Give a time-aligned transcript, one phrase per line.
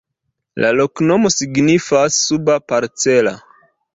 [0.63, 3.37] La loknomo signifas: suba-parcela.